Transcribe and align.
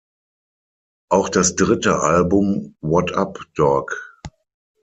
Auch 1.11 1.29
das 1.29 1.55
dritte 1.55 1.99
Album 1.99 2.75
"What 2.81 3.11
Up, 3.13 3.37
Dog? 3.53 4.19